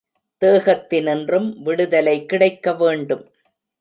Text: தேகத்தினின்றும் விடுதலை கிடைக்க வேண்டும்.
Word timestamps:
தேகத்தினின்றும் 0.41 1.49
விடுதலை 1.63 2.15
கிடைக்க 2.25 2.73
வேண்டும். 2.73 3.25